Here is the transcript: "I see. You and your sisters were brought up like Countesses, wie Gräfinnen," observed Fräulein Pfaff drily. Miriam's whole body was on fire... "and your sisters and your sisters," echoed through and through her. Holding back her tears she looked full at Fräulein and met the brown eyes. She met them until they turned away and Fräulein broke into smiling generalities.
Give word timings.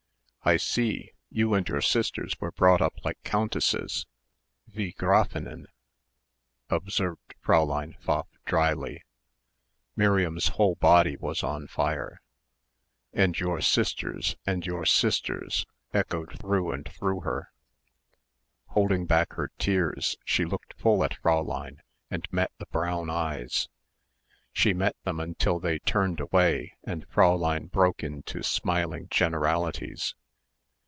"I 0.43 0.57
see. 0.57 1.11
You 1.29 1.53
and 1.53 1.69
your 1.69 1.81
sisters 1.81 2.33
were 2.41 2.51
brought 2.51 2.81
up 2.81 3.05
like 3.05 3.21
Countesses, 3.23 4.07
wie 4.75 4.91
Gräfinnen," 4.91 5.67
observed 6.67 7.35
Fräulein 7.45 7.95
Pfaff 7.99 8.27
drily. 8.45 9.03
Miriam's 9.95 10.47
whole 10.47 10.73
body 10.73 11.15
was 11.15 11.43
on 11.43 11.67
fire... 11.67 12.23
"and 13.13 13.39
your 13.39 13.61
sisters 13.61 14.35
and 14.43 14.65
your 14.65 14.83
sisters," 14.83 15.67
echoed 15.93 16.39
through 16.39 16.71
and 16.71 16.87
through 16.89 17.19
her. 17.19 17.51
Holding 18.69 19.05
back 19.05 19.33
her 19.33 19.51
tears 19.59 20.17
she 20.25 20.43
looked 20.43 20.73
full 20.73 21.03
at 21.03 21.21
Fräulein 21.21 21.81
and 22.09 22.27
met 22.31 22.51
the 22.57 22.65
brown 22.65 23.11
eyes. 23.11 23.69
She 24.51 24.73
met 24.73 24.95
them 25.03 25.19
until 25.19 25.59
they 25.59 25.77
turned 25.77 26.19
away 26.19 26.73
and 26.83 27.07
Fräulein 27.09 27.69
broke 27.69 28.01
into 28.01 28.41
smiling 28.41 29.07
generalities. 29.11 30.15